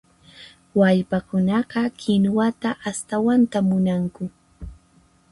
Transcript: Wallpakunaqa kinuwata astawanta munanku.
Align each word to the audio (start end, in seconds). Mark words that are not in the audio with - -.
Wallpakunaqa 0.79 1.81
kinuwata 1.99 2.69
astawanta 2.89 3.57
munanku. 3.67 4.23